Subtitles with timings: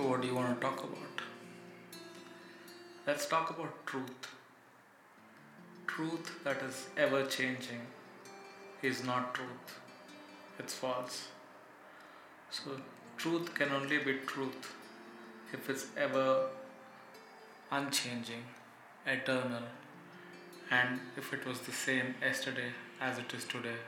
[0.00, 1.16] So, what do you want to talk about?
[3.06, 4.28] Let's talk about truth.
[5.86, 7.82] Truth that is ever changing
[8.80, 9.74] is not truth,
[10.58, 11.28] it's false.
[12.50, 12.70] So,
[13.18, 14.72] truth can only be truth
[15.52, 16.46] if it's ever
[17.70, 18.44] unchanging,
[19.06, 19.64] eternal,
[20.70, 22.70] and if it was the same yesterday
[23.02, 23.80] as it is today,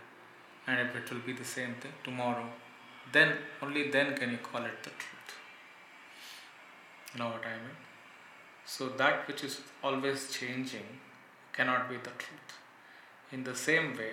[0.66, 2.51] and if it will be the same thing tomorrow,
[3.12, 5.41] then only then can you call it the truth.
[7.19, 7.77] Know what I mean?
[8.65, 10.87] So, that which is always changing
[11.52, 12.52] cannot be the truth.
[13.30, 14.12] In the same way,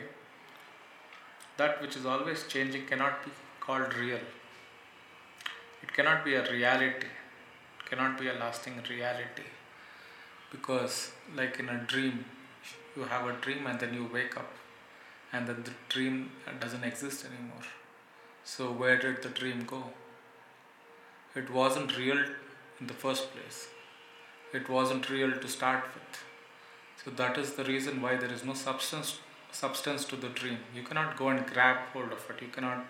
[1.58, 3.32] that which is always changing cannot be
[3.62, 4.20] called real.
[5.82, 7.08] It cannot be a reality,
[7.80, 9.48] it cannot be a lasting reality.
[10.52, 12.26] Because, like in a dream,
[12.98, 14.52] you have a dream and then you wake up,
[15.32, 17.64] and then the dream doesn't exist anymore.
[18.44, 19.84] So, where did the dream go?
[21.36, 22.26] It wasn't real
[22.80, 23.68] in the first place,
[24.54, 26.24] it wasn't real to start with.
[27.04, 29.20] So, that is the reason why there is no substance
[29.52, 30.60] substance to the dream.
[30.76, 32.86] You cannot go and grab hold of it, you cannot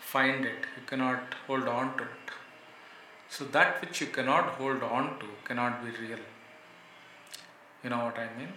[0.00, 2.30] find it, you cannot hold on to it.
[3.28, 6.18] So, that which you cannot hold on to cannot be real.
[7.82, 8.52] You know what I mean?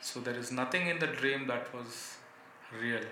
[0.00, 2.16] So, there is nothing in the dream that was
[2.82, 3.04] real,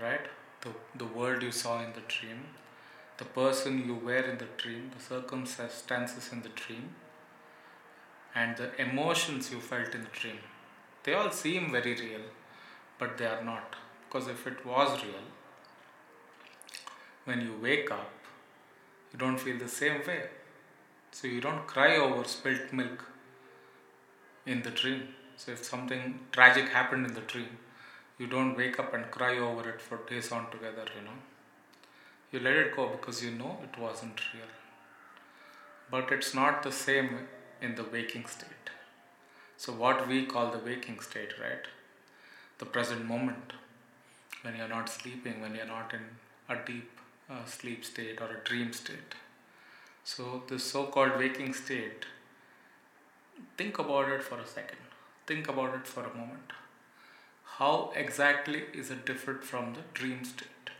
[0.00, 0.26] right?
[0.60, 2.44] The, the world you saw in the dream,
[3.22, 6.86] the person you were in the dream, the circumstances in the dream,
[8.34, 10.40] and the emotions you felt in the dream.
[11.04, 12.26] They all seem very real
[13.02, 13.76] but they are not.
[14.04, 15.26] Because if it was real,
[17.24, 18.12] when you wake up,
[19.12, 20.22] you don't feel the same way.
[21.10, 23.04] So you don't cry over spilt milk
[24.46, 25.02] in the dream.
[25.36, 27.58] So if something tragic happened in the dream,
[28.18, 31.18] you don't wake up and cry over it for days on together, you know.
[32.32, 34.52] You let it go because you know it wasn't real.
[35.90, 37.28] But it's not the same
[37.60, 38.70] in the waking state.
[39.56, 41.66] So, what we call the waking state, right?
[42.62, 43.52] the present moment
[44.42, 46.04] when you're not sleeping, when you're not in
[46.48, 46.90] a deep
[47.30, 49.16] uh, sleep state or a dream state.
[50.04, 52.06] So, this so called waking state,
[53.56, 54.78] think about it for a second.
[55.26, 56.52] Think about it for a moment.
[57.58, 60.70] How exactly is it different from the dream state?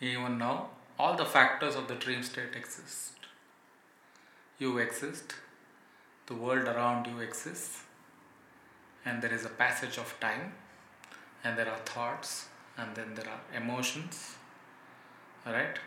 [0.00, 0.68] Even now,
[0.98, 3.12] all the factors of the dream state exist.
[4.58, 5.34] You exist,
[6.26, 7.82] the world around you exists,
[9.04, 10.52] and there is a passage of time
[11.44, 14.34] and there are thoughts and then there are emotions
[15.46, 15.78] right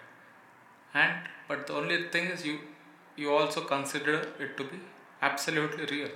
[0.93, 2.59] and but the only thing is you
[3.17, 4.15] you also consider
[4.45, 4.79] it to be
[5.21, 6.11] absolutely real.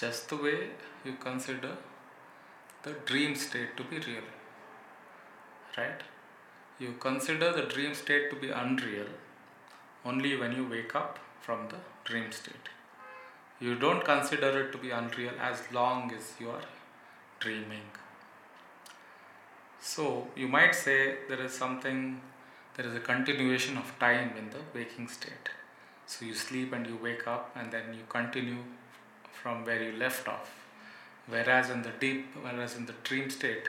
[0.00, 0.58] Just the way
[1.04, 1.70] you consider
[2.82, 4.26] the dream state to be real
[5.78, 6.02] right
[6.80, 9.08] you consider the dream state to be unreal
[10.04, 12.70] only when you wake up from the dream state
[13.60, 16.62] you don't consider it to be unreal as long as you are
[17.40, 17.88] dreaming.
[19.82, 22.22] So, you might say there is something,
[22.76, 25.50] there is a continuation of time in the waking state.
[26.06, 28.62] So, you sleep and you wake up, and then you continue
[29.30, 30.50] from where you left off.
[31.26, 33.68] Whereas in the deep, whereas in the dream state,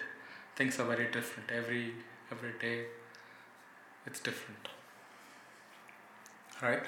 [0.56, 1.52] things are very different.
[1.52, 1.94] Every
[2.32, 2.86] every day,
[4.06, 4.68] it's different,
[6.62, 6.84] right?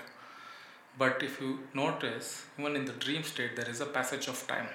[0.97, 4.67] But if you notice, even in the dream state, there is a passage of time.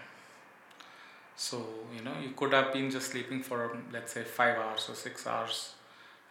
[1.36, 4.94] So, you know, you could have been just sleeping for, let's say, five hours or
[4.94, 5.74] six hours,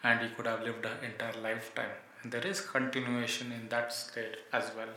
[0.03, 1.91] and you could have lived an entire lifetime.
[2.21, 4.89] And there is continuation in that state as well.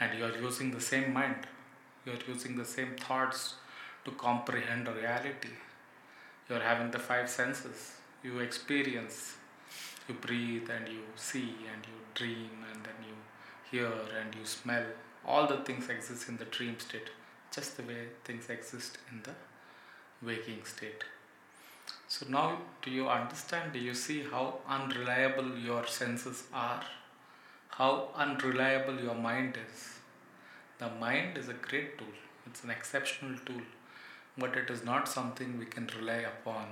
[0.00, 1.46] And you are using the same mind,
[2.04, 3.54] you are using the same thoughts
[4.04, 5.54] to comprehend reality.
[6.48, 7.92] You are having the five senses,
[8.24, 9.36] you experience,
[10.10, 13.16] you breathe, and you see, and you dream, and then you
[13.70, 14.84] hear and you smell.
[15.24, 17.10] All the things exist in the dream state,
[17.54, 19.34] just the way things exist in the
[20.26, 21.04] waking state.
[22.08, 23.72] So now, do you understand?
[23.72, 26.82] Do you see how unreliable your senses are?
[27.68, 30.00] How unreliable your mind is?
[30.78, 32.16] The mind is a great tool,
[32.46, 33.62] it's an exceptional tool,
[34.36, 36.66] but it is not something we can rely upon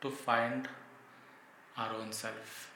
[0.00, 0.68] to find
[1.76, 2.70] our own self.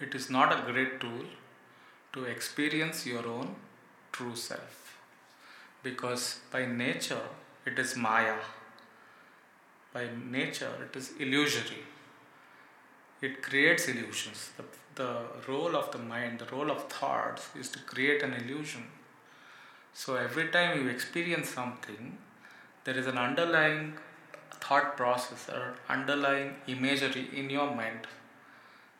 [0.00, 1.24] It is not a great tool
[2.12, 3.56] to experience your own
[4.12, 4.98] true self
[5.82, 7.26] because by nature
[7.66, 8.36] it is Maya.
[9.92, 11.82] By nature it is illusory.
[13.20, 14.50] It creates illusions.
[14.56, 14.64] The,
[14.94, 18.84] the role of the mind, the role of thoughts is to create an illusion.
[19.92, 22.18] So every time you experience something,
[22.84, 23.94] there is an underlying
[24.60, 28.06] thought process or underlying imagery in your mind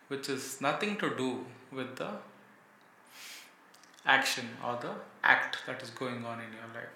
[0.09, 2.11] which is nothing to do with the
[4.07, 6.95] action or the act that is going on in your life.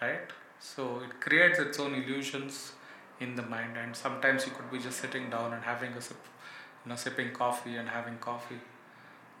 [0.00, 0.30] Right?
[0.60, 2.72] So it creates its own illusions
[3.20, 6.16] in the mind, and sometimes you could be just sitting down and having a sip,
[6.84, 8.60] you know, sipping coffee and having coffee,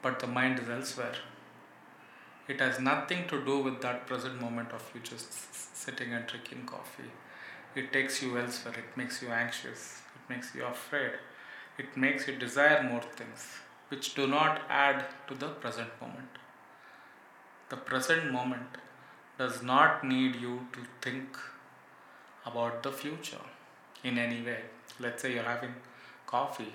[0.02, 1.16] but the mind is elsewhere.
[2.46, 5.32] It has nothing to do with that present moment of you just
[5.74, 7.10] sitting and drinking coffee.
[7.74, 11.12] It takes you elsewhere, it makes you anxious, it makes you afraid,
[11.78, 13.46] it makes you desire more things
[13.88, 16.28] which do not add to the present moment.
[17.70, 18.76] The present moment
[19.38, 21.38] does not need you to think
[22.44, 23.44] about the future
[24.02, 24.60] in any way.
[25.00, 25.74] Let's say you're having
[26.26, 26.74] coffee,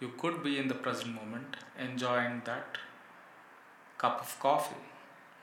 [0.00, 2.78] you could be in the present moment enjoying that
[3.98, 4.84] cup of coffee,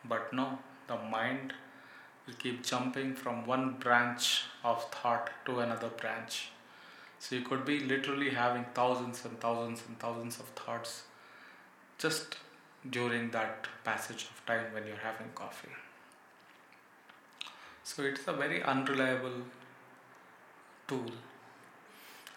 [0.06, 1.54] but no, the mind
[2.26, 6.50] will keep jumping from one branch of thought to another branch.
[7.20, 11.04] So you could be literally having thousands and thousands and thousands of thoughts
[11.98, 12.38] just
[12.90, 15.70] during that passage of time when you're having coffee.
[17.84, 19.44] So it's a very unreliable
[20.88, 21.12] tool.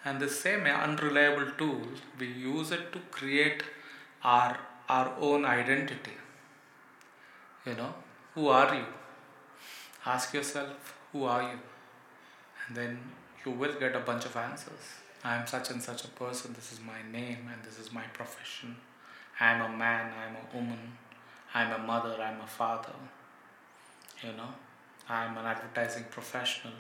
[0.05, 1.83] And the same unreliable tool,
[2.19, 3.63] we use it to create
[4.23, 4.57] our,
[4.89, 6.17] our own identity.
[7.65, 7.95] You know,
[8.35, 8.87] who are you?
[10.05, 11.59] Ask yourself, who are you?
[12.67, 12.99] And then
[13.45, 14.87] you will get a bunch of answers.
[15.25, 18.05] I am such and such a person, this is my name, and this is my
[18.13, 18.77] profession.
[19.41, 20.93] I am a man, I am a woman,
[21.53, 22.95] I am a mother, I am a father.
[24.23, 24.49] You know,
[25.09, 26.75] I am an advertising professional.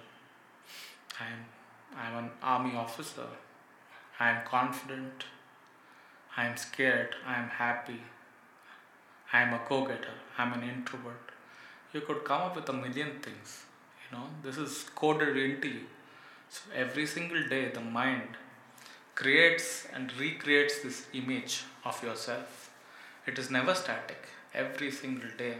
[1.20, 1.44] I am
[1.96, 3.26] I am an army officer.
[4.18, 5.24] I am confident.
[6.36, 7.14] I am scared.
[7.26, 8.02] I am happy.
[9.32, 10.16] I am a go getter.
[10.36, 11.30] I am an introvert.
[11.92, 13.64] You could come up with a million things.
[14.04, 15.86] You know, this is coded into you.
[16.50, 18.36] So every single day, the mind
[19.14, 22.70] creates and recreates this image of yourself.
[23.26, 25.56] It is never static, every single day.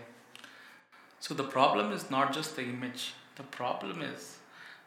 [1.20, 4.36] So the problem is not just the image, the problem is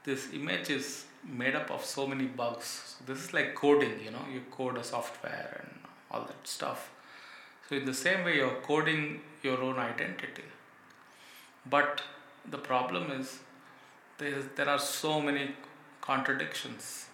[0.04, 2.98] this image is made up of so many bugs.
[3.00, 5.79] So this is like coding, you know, you code a software and
[6.12, 6.90] all that stuff.
[7.68, 10.44] So in the same way, you're coding your own identity.
[11.70, 12.02] But
[12.50, 13.40] the problem is
[14.18, 15.56] there, there are so many
[16.02, 17.06] contradictions,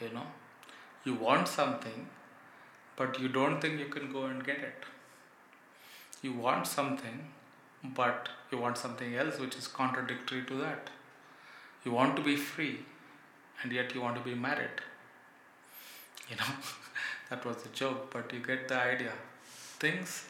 [0.00, 0.26] you know.
[1.04, 2.08] You want something,
[2.96, 4.84] but you don't think you can go and get it.
[6.22, 7.28] You want something,
[7.84, 10.90] but you want something else which is contradictory to that.
[11.84, 12.80] You want to be free,
[13.62, 14.80] and yet you want to be married.
[16.28, 16.54] You know,
[17.30, 19.12] that was a joke, but you get the idea.
[19.78, 20.26] Things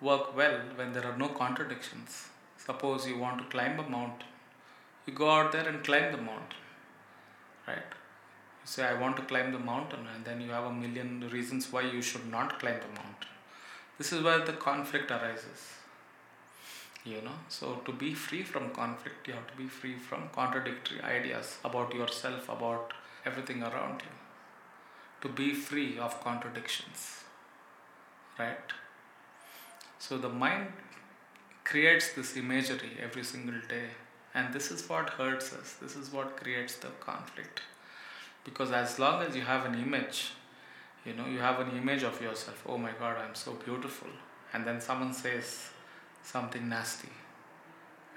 [0.00, 2.28] work well when there are no contradictions.
[2.58, 4.28] Suppose you want to climb a mountain,
[5.06, 6.62] you go out there and climb the mountain,
[7.66, 7.90] right?
[8.62, 11.72] You say, I want to climb the mountain, and then you have a million reasons
[11.72, 13.30] why you should not climb the mountain.
[13.98, 15.80] This is where the conflict arises
[17.04, 21.00] you know so to be free from conflict you have to be free from contradictory
[21.00, 22.92] ideas about yourself about
[23.24, 24.19] everything around you
[25.20, 27.24] to be free of contradictions
[28.38, 28.72] right?
[29.98, 30.72] So the mind
[31.64, 33.88] creates this imagery every single day
[34.34, 35.74] and this is what hurts us.
[35.74, 37.60] This is what creates the conflict.
[38.44, 40.30] Because as long as you have an image
[41.04, 44.08] you know you have an image of yourself oh my god i'm so beautiful
[44.52, 45.70] and then someone says
[46.22, 47.08] something nasty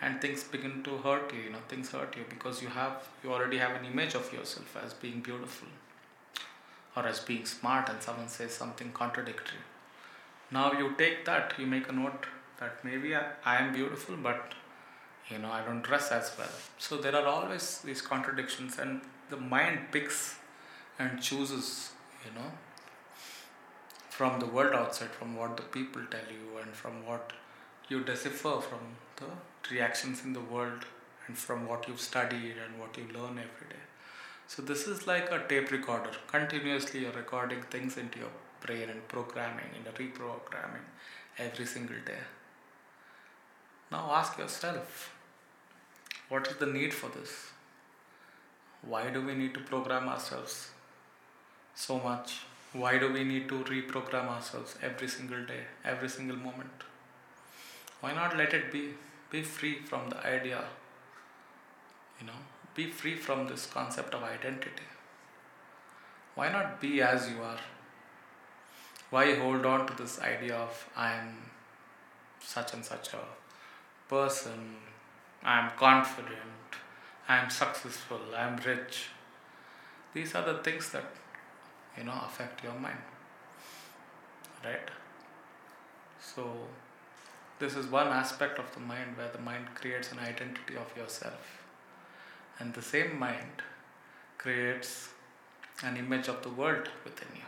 [0.02, 3.32] and things begin to hurt you you know things hurt you because you have you
[3.32, 5.68] already have an image of yourself as being beautiful
[6.96, 9.64] or as being smart and someone says something contradictory
[10.52, 12.26] now you take that you make a note
[12.60, 14.54] that maybe I, am beautiful but
[15.30, 19.38] you know i don't dress as well so there are always these contradictions and the
[19.38, 20.36] mind picks
[21.00, 21.92] and chooses
[22.26, 22.52] you know
[24.10, 27.34] from the world outside from what the people tell you and from what
[27.90, 28.84] you decipher from
[29.18, 29.30] the
[29.74, 30.86] reactions in the world
[31.28, 33.84] and from what you've studied and what you learn every day.
[34.54, 36.12] So, this is like a tape recorder.
[36.28, 40.86] Continuously, you're recording things into your brain and programming and reprogramming
[41.40, 42.20] every single day.
[43.92, 45.12] Now, ask yourself
[46.30, 47.34] what is the need for this?
[48.82, 50.70] Why do we need to program ourselves
[51.74, 52.42] so much?
[52.74, 56.84] Why do we need to reprogram ourselves every single day, every single moment?
[58.04, 58.82] why not let it be
[59.34, 60.62] be free from the idea
[62.20, 62.42] you know
[62.76, 64.90] be free from this concept of identity
[66.36, 67.64] why not be as you are
[69.10, 71.34] why hold on to this idea of i am
[72.40, 73.26] such and such a
[74.14, 74.62] person
[75.44, 76.80] i am confident
[77.28, 79.10] i am successful i am rich
[80.14, 81.06] These are the things that
[81.98, 83.00] you know affect your mind.
[84.64, 84.90] Right?
[86.20, 86.46] So
[87.60, 91.63] this is one aspect of the mind where the mind creates an identity of yourself.
[92.60, 93.62] And the same mind
[94.38, 95.10] creates
[95.84, 97.48] an image of the world within you.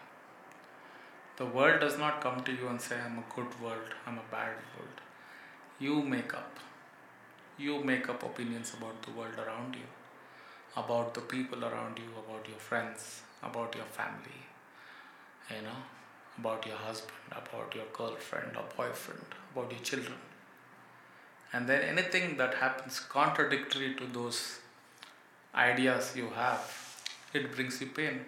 [1.38, 4.32] The world does not come to you and say, I'm a good world, I'm a
[4.32, 5.02] bad world.
[5.80, 6.58] You make up.
[7.58, 9.88] You make up opinions about the world around you,
[10.76, 14.42] about the people around you, about your friends, about your family,
[15.50, 15.82] you know,
[16.38, 20.18] about your husband, about your girlfriend or boyfriend, about your children.
[21.54, 24.60] And then anything that happens contradictory to those
[25.56, 26.60] ideas you have,
[27.34, 28.22] it brings you pain.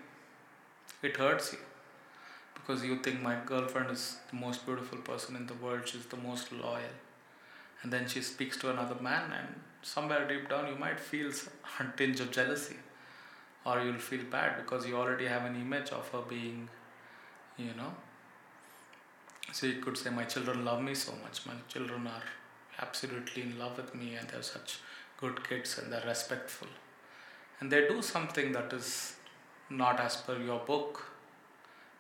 [1.02, 1.60] It hurts you.
[2.56, 6.18] Because you think my girlfriend is the most beautiful person in the world, she's the
[6.18, 6.96] most loyal.
[7.84, 9.48] And then she speaks to another man, and
[9.82, 11.32] somewhere deep down you might feel
[11.80, 12.78] a tinge of jealousy.
[13.66, 16.70] Or you'll feel bad because you already have an image of her being,
[17.58, 17.94] you know.
[19.52, 22.24] So you could say, My children love me so much, my children are
[22.82, 24.80] absolutely in love with me, and they're such
[25.20, 26.68] good kids and they're respectful
[27.60, 29.16] and they do something that is
[29.70, 31.04] not as per your book.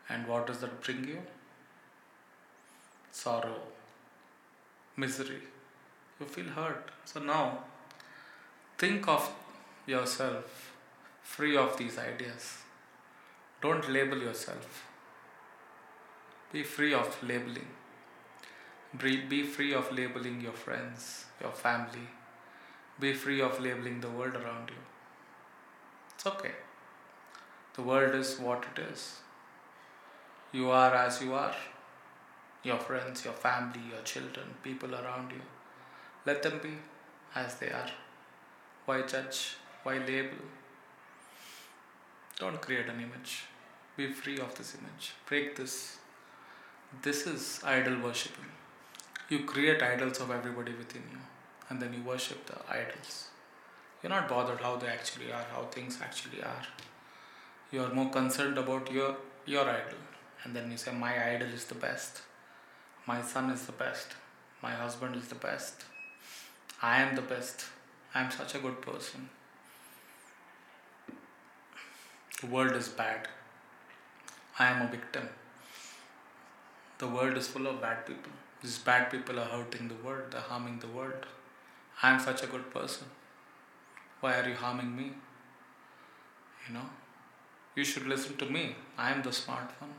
[0.10, 1.20] And what does that bring you?
[3.12, 3.60] Sorrow,
[4.96, 5.42] misery.
[6.20, 6.92] You feel hurt.
[7.06, 7.60] So now,
[8.78, 9.30] think of
[9.86, 10.74] yourself
[11.24, 12.60] free of these ideas.
[13.62, 14.86] Don't label yourself.
[16.52, 17.68] Be free of labeling.
[18.98, 22.08] Be free of labeling your friends, your family.
[23.00, 24.82] Be free of labeling the world around you.
[26.28, 26.52] Okay.
[27.76, 29.20] The world is what it is.
[30.52, 31.56] You are as you are.
[32.64, 35.42] Your friends, your family, your children, people around you.
[36.26, 36.74] Let them be
[37.34, 37.92] as they are.
[38.86, 39.56] Why judge?
[39.84, 40.44] Why label?
[42.40, 43.44] Don't create an image.
[43.96, 45.14] Be free of this image.
[45.28, 45.98] Break this.
[47.04, 48.52] This is idol worshipping.
[49.30, 51.20] You create idols of everybody within you
[51.70, 53.28] and then you worship the idols.
[54.02, 56.64] You're not bothered how they actually are, how things actually are.
[57.72, 60.04] You are more concerned about your your idol.
[60.44, 62.22] And then you say, My idol is the best.
[63.06, 64.16] My son is the best.
[64.62, 65.84] My husband is the best.
[66.82, 67.66] I am the best.
[68.14, 69.30] I am such a good person.
[72.42, 73.28] The world is bad.
[74.60, 75.30] I am a victim.
[77.00, 78.32] The world is full of bad people.
[78.62, 81.26] These bad people are hurting the world, they're harming the world.
[82.02, 83.08] I am such a good person.
[84.20, 85.12] Why are you harming me?
[86.68, 86.90] You know,
[87.76, 88.76] you should listen to me.
[88.98, 89.94] I am the smart one.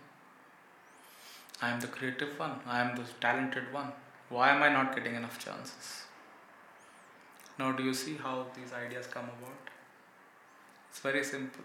[1.63, 2.61] I am the creative one.
[2.67, 3.93] I am the talented one.
[4.29, 6.03] Why am I not getting enough chances?
[7.59, 9.71] Now, do you see how these ideas come about?
[10.91, 11.65] It's very simple.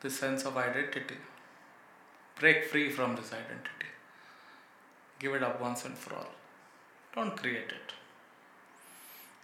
[0.00, 1.16] This sense of identity.
[2.38, 3.90] Break free from this identity.
[5.18, 6.32] Give it up once and for all.
[7.14, 7.94] Don't create it.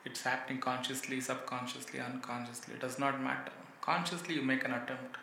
[0.05, 2.75] It's happening consciously, subconsciously, unconsciously.
[2.75, 3.53] It does not matter.
[3.81, 5.17] Consciously, you make an attempt.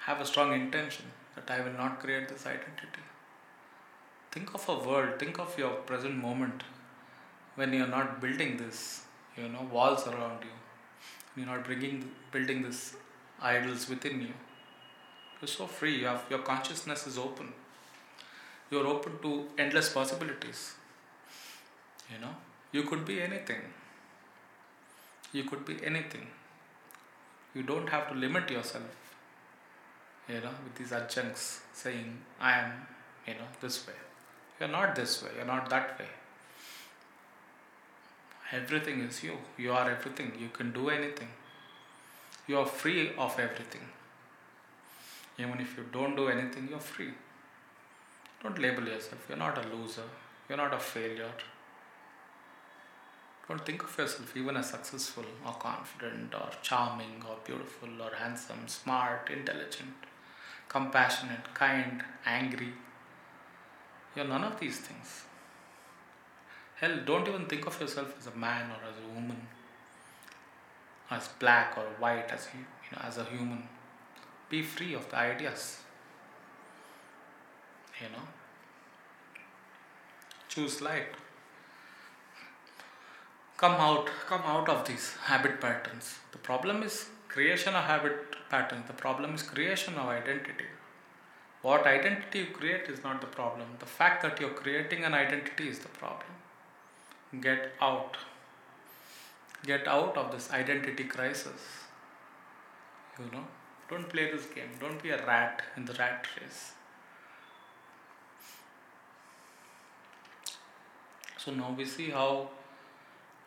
[0.00, 3.04] Have a strong intention that I will not create this identity.
[4.32, 6.64] Think of a world, think of your present moment
[7.54, 9.02] when you're not building this,
[9.36, 10.50] you know, walls around you.
[11.36, 12.96] You're not bringing, building this
[13.40, 14.34] idols within you.
[15.40, 16.00] You're so free.
[16.00, 17.52] You have, your consciousness is open.
[18.70, 20.74] You're open to endless possibilities.
[22.12, 22.34] You know,
[22.74, 23.60] you could be anything.
[25.32, 26.26] You could be anything.
[27.54, 28.96] You don't have to limit yourself,
[30.28, 32.72] you know, with these adjuncts saying, I am,
[33.28, 33.98] you know, this way.
[34.58, 36.10] You're not this way, you're not that way.
[38.52, 39.38] Everything is you.
[39.56, 40.32] You are everything.
[40.38, 41.28] You can do anything.
[42.46, 43.86] You are free of everything.
[45.38, 47.12] Even if you don't do anything, you're free.
[48.42, 49.24] Don't label yourself.
[49.28, 50.08] You're not a loser.
[50.48, 51.32] You're not a failure.
[53.46, 58.66] Don't think of yourself even as successful or confident or charming or beautiful or handsome,
[58.66, 59.94] smart, intelligent,
[60.68, 62.72] compassionate, kind, angry.
[64.16, 65.24] You're none of these things.
[66.76, 69.46] Hell, don't even think of yourself as a man or as a woman,
[71.10, 73.68] as black or white, as you know, as a human.
[74.48, 75.80] Be free of the ideas.
[78.00, 78.24] You know.
[80.48, 81.14] Choose light
[83.64, 86.06] come out come out of these habit patterns.
[86.32, 86.96] The problem is
[87.34, 88.16] creation of habit
[88.50, 90.66] patterns the problem is creation of identity.
[91.62, 93.68] What identity you create is not the problem.
[93.84, 96.34] The fact that you're creating an identity is the problem.
[97.46, 98.18] Get out.
[99.70, 101.62] Get out of this identity crisis.
[103.18, 103.44] You know?
[103.88, 104.74] Don't play this game.
[104.78, 106.60] Don't be a rat in the rat race.
[111.38, 112.50] So now we see how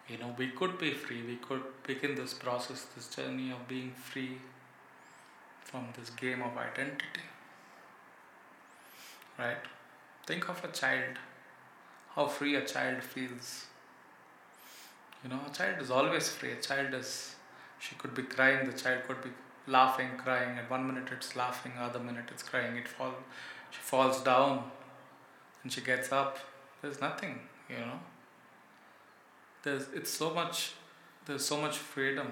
[0.10, 1.22] you know we could be free.
[1.22, 4.38] We could begin this process, this journey of being free
[5.64, 7.26] from this game of identity.
[9.38, 9.58] Right?
[10.26, 11.18] Think of a child,
[12.16, 13.66] how free a child feels.
[15.24, 16.52] You know, a child is always free.
[16.52, 17.36] A child is,
[17.80, 19.30] she could be crying, the child could be
[19.68, 20.58] laughing, crying.
[20.58, 22.78] At one minute it's laughing, other minute it's crying.
[22.78, 23.14] It fall,
[23.72, 24.72] she falls down,
[25.64, 26.40] and she gets up.
[26.82, 28.00] There's nothing, you know.
[29.64, 30.74] There's it's so much.
[31.26, 32.32] There's so much freedom.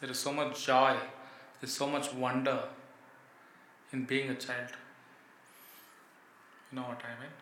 [0.00, 0.96] There is so much joy.
[1.60, 2.58] There's so much wonder
[3.92, 4.70] in being a child.
[6.70, 7.34] You know what I mean?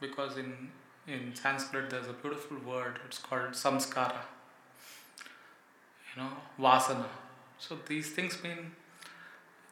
[0.00, 0.70] Because in
[1.06, 2.98] in Sanskrit there's a beautiful word.
[3.06, 4.22] It's called samskara.
[6.10, 7.06] You know, vasana.
[7.58, 8.72] So these things mean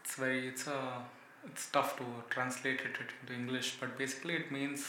[0.05, 1.03] it's very it's a
[1.47, 4.85] it's tough to translate it into English, but basically it means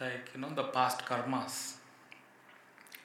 [0.00, 1.74] like you know the past karmas.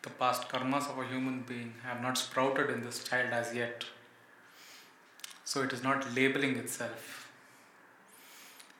[0.05, 3.85] The past karmas of a human being have not sprouted in this child as yet.
[5.43, 7.31] So it is not labeling itself.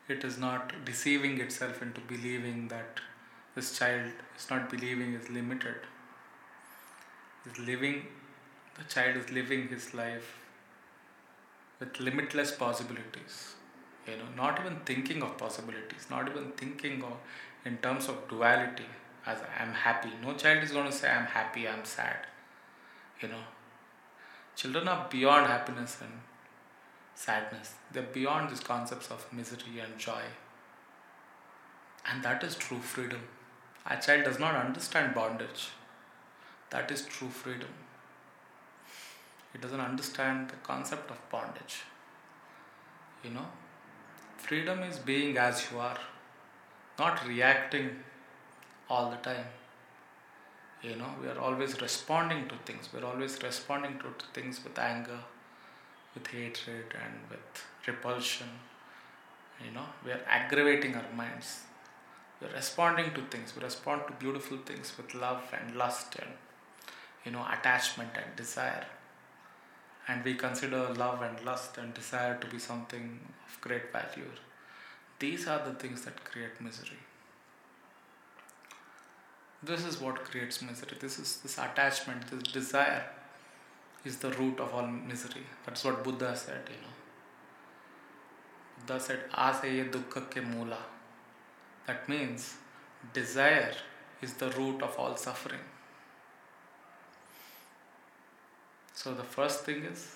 [0.08, 3.00] It is not deceiving itself into believing that
[3.56, 5.78] this child is not believing is limited.
[7.48, 8.06] Is living
[8.78, 10.30] the child is living his life
[11.80, 13.38] with limitless possibilities
[14.08, 17.16] you know not even thinking of possibilities not even thinking of
[17.70, 18.90] in terms of duality
[19.26, 20.10] as i'm happy.
[20.22, 22.28] No child is going to say i'm happy i'm sad
[23.22, 23.44] you know.
[24.56, 26.12] Children are beyond happiness and
[27.14, 27.74] sadness.
[27.92, 30.24] They're beyond these concepts of misery and joy.
[32.10, 33.22] And that is true freedom.
[33.90, 35.70] A child does not understand bondage.
[36.70, 37.70] That is true freedom.
[39.52, 41.84] He doesn't understand the concept of bondage.
[43.24, 43.48] You know,
[44.38, 45.98] freedom is being as you are,
[47.00, 47.92] not reacting
[48.90, 49.46] all the time.
[50.82, 52.90] You know, we are always responding to things.
[52.94, 55.20] We're always responding to things with anger,
[56.14, 58.48] with hatred, and with repulsion.
[59.66, 61.62] You know, we are aggravating our minds.
[62.42, 63.54] We're responding to things.
[63.56, 66.32] We respond to beautiful things with love and lust and,
[67.24, 68.86] you know, attachment and desire
[70.08, 74.30] and we consider love and lust and desire to be something of great value.
[75.20, 77.00] These are the things that create misery.
[79.66, 80.98] This is what creates misery.
[81.00, 83.04] This is this attachment, this desire
[84.04, 85.46] is the root of all misery.
[85.66, 86.96] That's what Buddha said, you know.
[88.80, 90.78] Buddha said, Asaye dukkha ke mula.
[91.88, 92.56] That means
[93.14, 93.74] desire
[94.22, 95.66] is the root of all suffering.
[98.94, 100.16] So the first thing is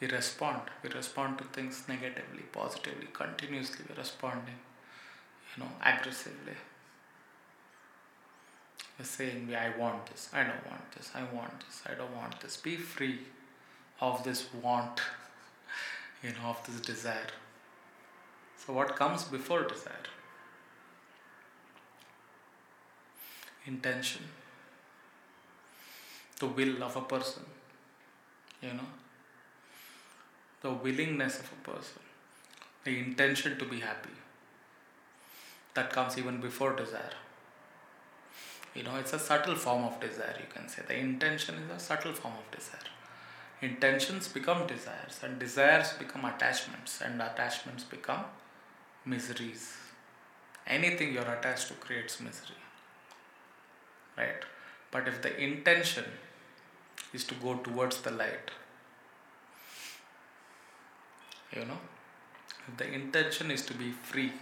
[0.00, 0.62] we respond.
[0.82, 3.84] We respond to things negatively, positively, continuously.
[3.88, 4.58] We're responding,
[5.54, 6.56] you know, aggressively.
[8.98, 12.40] We're saying, I want this, I don't want this, I want this, I don't want
[12.40, 12.56] this.
[12.56, 13.18] Be free
[14.00, 15.00] of this want,
[16.22, 17.32] you know, of this desire.
[18.64, 20.08] So, what comes before desire?
[23.66, 24.22] Intention
[26.38, 27.42] the will of a person,
[28.60, 28.90] you know,
[30.60, 32.02] the willingness of a person,
[32.84, 34.10] the intention to be happy.
[35.74, 37.16] That comes even before desire.
[38.76, 40.82] You know, it's a subtle form of desire, you can say.
[40.86, 42.90] The intention is a subtle form of desire.
[43.62, 48.24] Intentions become desires, and desires become attachments, and attachments become
[49.06, 49.72] miseries.
[50.66, 52.62] Anything you're attached to creates misery.
[54.18, 54.42] Right?
[54.90, 56.04] But if the intention
[57.14, 58.50] is to go towards the light.
[61.52, 61.78] You know,
[62.68, 64.32] if the intention is to be free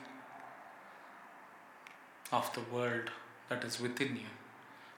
[2.32, 3.10] of the world
[3.48, 4.32] that is within you,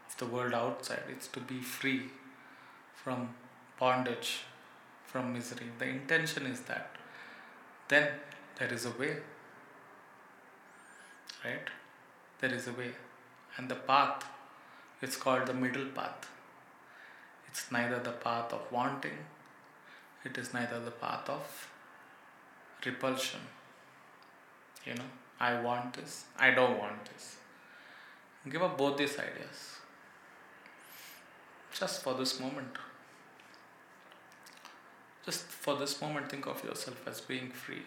[0.09, 2.03] of the world outside, it's to be free
[2.95, 3.31] from
[3.79, 4.41] bondage,
[5.05, 5.67] from misery.
[5.79, 6.91] The intention is that.
[7.89, 8.09] Then
[8.59, 9.17] there is a way.
[11.45, 11.69] Right?
[12.41, 12.93] There is a way.
[13.57, 14.25] And the path,
[15.01, 16.29] it's called the middle path.
[17.49, 19.19] It's neither the path of wanting,
[20.25, 21.71] it is neither the path of
[22.85, 23.41] repulsion.
[24.85, 27.37] You know, I want this, I don't want this.
[28.51, 29.79] Give up both these ideas.
[31.73, 32.77] Just for this moment.
[35.25, 37.83] Just for this moment, think of yourself as being free.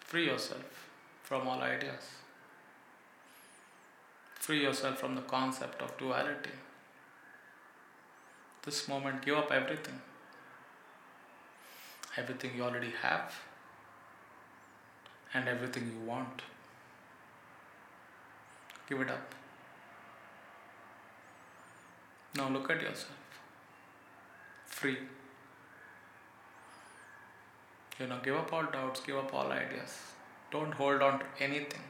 [0.00, 0.88] Free yourself
[1.22, 2.02] from all ideas.
[4.34, 6.50] Free yourself from the concept of duality
[8.66, 10.00] this moment, give up everything.
[12.20, 13.34] everything you already have,
[15.34, 16.40] and everything you want.
[18.88, 19.34] Give it up.
[22.36, 23.16] Now look at yourself.
[24.66, 24.98] Free.
[27.98, 29.98] You know, give up all doubts, give up all ideas.
[30.50, 31.82] Don't hold on to anything.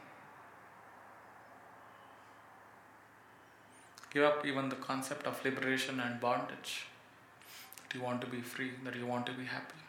[4.12, 6.86] Give up even the concept of liberation and bondage.
[7.82, 9.82] That you want to be free, that you want to be happy.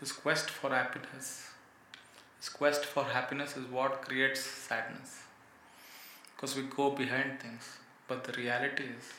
[0.00, 1.48] This quest for happiness,
[2.42, 5.10] this quest for happiness is what creates sadness.
[6.34, 7.78] Because we go behind things.
[8.08, 9.12] But the reality is,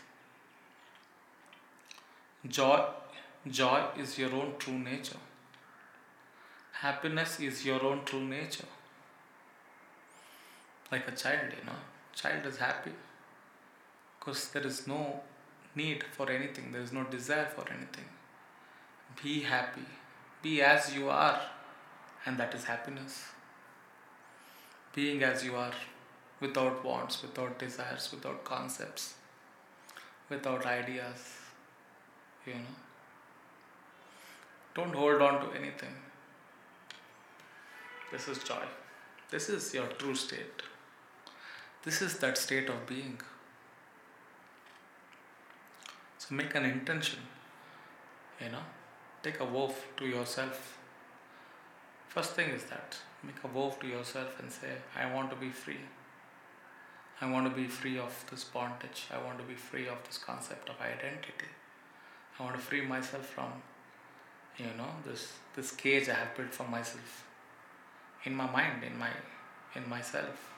[2.51, 2.83] joy,
[3.49, 5.21] joy is your own true nature.
[6.73, 8.67] Happiness is your own true nature.
[10.91, 11.79] Like a child, you know,
[12.13, 12.91] child is happy
[14.19, 15.21] because there is no
[15.75, 18.09] need for anything, there is no desire for anything.
[19.23, 19.87] Be happy,
[20.41, 21.39] be as you are,
[22.25, 23.23] and that is happiness.
[24.95, 25.73] Being as you are
[26.39, 29.15] without wants, without desires, without concepts,
[30.29, 31.37] without ideas.
[32.45, 32.75] You know.
[34.75, 35.95] Don't hold on to anything.
[38.11, 38.65] This is joy.
[39.29, 40.61] This is your true state.
[41.83, 43.19] This is that state of being.
[46.17, 47.19] So make an intention.
[48.39, 48.65] You know.
[49.23, 50.77] Take a vow to yourself.
[52.13, 55.49] First thing is that make a vow to yourself and say, I want to be
[55.49, 55.79] free.
[57.19, 59.07] I want to be free of this bondage.
[59.11, 61.49] I want to be free of this concept of identity.
[62.37, 63.51] I want to free myself from,
[64.59, 67.25] you know, this this cage I have built for myself.
[68.25, 69.09] In my mind, in my
[69.73, 70.53] in myself.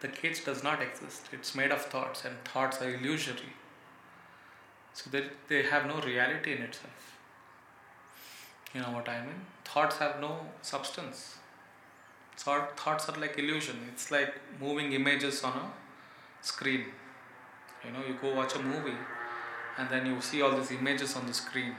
[0.00, 1.28] The cage does not exist.
[1.32, 3.52] It's made of thoughts, and thoughts are illusory.
[4.94, 7.17] So they, they have no reality in itself.
[8.74, 9.40] You know what I mean?
[9.64, 11.36] Thoughts have no substance.
[12.36, 13.76] Thought, thoughts are like illusion.
[13.92, 16.84] It's like moving images on a screen.
[17.84, 18.98] You know, you go watch a movie
[19.78, 21.74] and then you see all these images on the screen.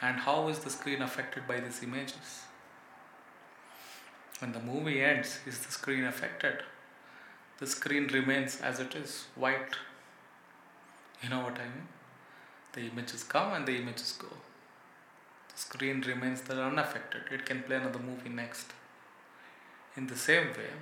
[0.00, 2.42] And how is the screen affected by these images?
[4.38, 6.62] When the movie ends, is the screen affected?
[7.58, 9.76] The screen remains as it is, white.
[11.22, 11.86] You know what I mean?
[12.72, 14.28] The images come and the images go.
[15.54, 17.22] Screen remains there unaffected.
[17.30, 18.72] It can play another movie next.
[19.96, 20.72] In the same way,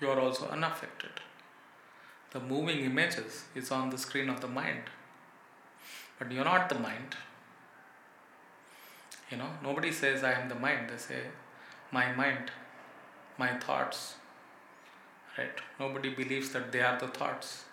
[0.00, 1.20] you are also unaffected.
[2.32, 4.90] The moving images is on the screen of the mind.
[6.18, 7.16] But you're not the mind.
[9.30, 10.90] You know, nobody says I am the mind.
[10.90, 11.20] They say
[11.90, 12.50] my mind,
[13.38, 14.16] my thoughts.
[15.38, 15.58] Right?
[15.80, 17.64] Nobody believes that they are the thoughts.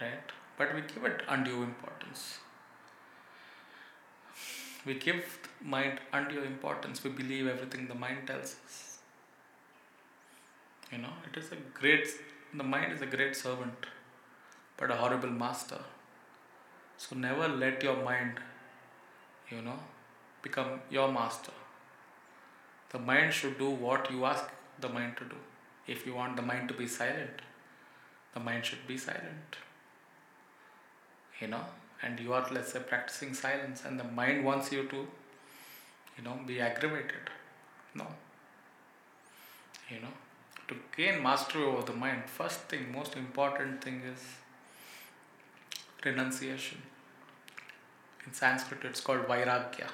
[0.00, 0.32] Right?
[0.56, 2.38] But we give it undue importance.
[4.86, 7.04] We give mind undue importance.
[7.04, 8.98] We believe everything the mind tells us.
[10.90, 12.08] You know, it is a great,
[12.54, 13.86] the mind is a great servant,
[14.76, 15.78] but a horrible master.
[16.96, 18.40] So never let your mind,
[19.50, 19.78] you know,
[20.42, 21.52] become your master.
[22.90, 24.44] The mind should do what you ask
[24.80, 25.36] the mind to do.
[25.86, 27.42] If you want the mind to be silent,
[28.34, 29.56] the mind should be silent.
[31.40, 31.64] You know,
[32.02, 34.96] and you are, let's say, practicing silence, and the mind wants you to,
[36.16, 37.30] you know, be aggravated.
[37.94, 38.06] No.
[39.88, 40.14] You know,
[40.68, 44.20] to gain mastery over the mind, first thing, most important thing is
[46.04, 46.78] renunciation.
[48.26, 49.88] In Sanskrit, it's called Vairagya.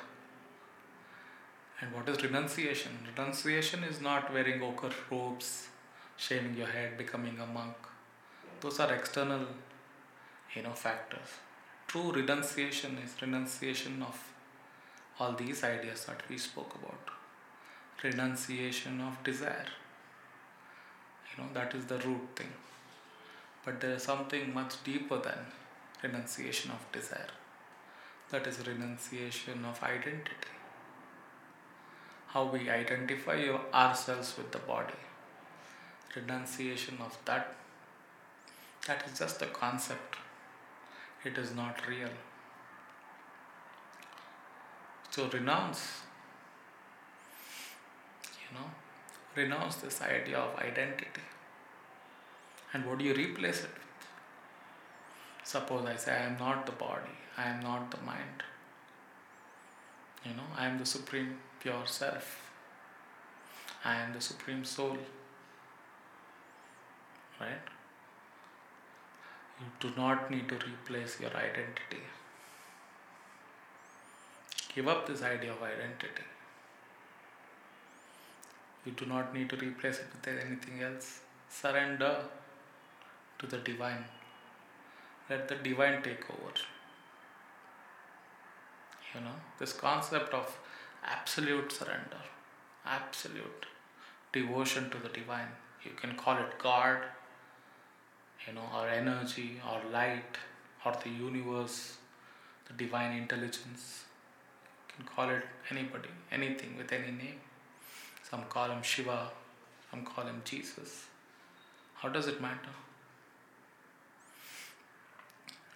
[1.80, 2.92] And what is renunciation?
[3.16, 5.68] Renunciation is not wearing ochre robes,
[6.16, 7.76] shaving your head, becoming a monk.
[8.60, 9.46] Those are external,
[10.54, 11.28] you know, factors.
[11.86, 14.18] True renunciation is renunciation of
[15.20, 17.10] all these ideas that we spoke about.
[18.02, 19.66] Renunciation of desire.
[21.30, 22.52] You know, that is the root thing.
[23.64, 25.38] But there is something much deeper than
[26.02, 27.30] renunciation of desire.
[28.30, 30.54] That is renunciation of identity.
[32.26, 35.02] How we identify ourselves with the body.
[36.16, 37.54] Renunciation of that.
[38.88, 40.16] That is just a concept.
[41.26, 42.10] It is not real.
[45.10, 46.02] So renounce.
[48.42, 48.66] You know,
[49.34, 51.26] renounce this idea of identity.
[52.72, 54.06] And what do you replace it with?
[55.42, 58.44] Suppose I say, I am not the body, I am not the mind.
[60.24, 62.50] You know, I am the supreme pure self.
[63.84, 64.98] I am the supreme soul.
[67.40, 67.75] Right?
[69.60, 72.02] You do not need to replace your identity.
[74.74, 76.26] Give up this idea of identity.
[78.84, 81.20] You do not need to replace it with anything else.
[81.48, 82.16] Surrender
[83.38, 84.04] to the divine.
[85.30, 86.52] Let the divine take over.
[89.14, 90.58] You know, this concept of
[91.02, 92.22] absolute surrender,
[92.84, 93.66] absolute
[94.32, 95.48] devotion to the divine.
[95.82, 96.98] You can call it God,
[98.46, 100.36] you know, or energy, or light,
[100.84, 101.96] or the universe,
[102.66, 104.04] the divine intelligence.
[104.88, 107.40] You can call it anybody, anything with any name.
[108.28, 109.30] Some call him Shiva,
[109.90, 111.06] some call him Jesus.
[111.94, 112.74] How does it matter?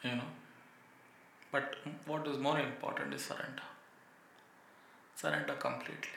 [0.05, 0.31] You know?
[1.53, 1.75] But
[2.07, 3.63] what is more important is surrender.
[5.17, 6.17] Surrender completely.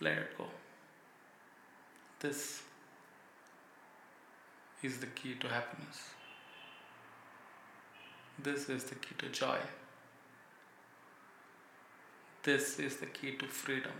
[0.00, 0.46] Let it go.
[2.18, 2.62] This
[4.82, 6.10] is the key to happiness.
[8.42, 9.58] This is the key to joy.
[12.42, 13.92] This is the key to freedom.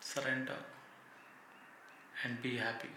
[0.00, 0.56] Surrender
[2.24, 2.88] and be happy.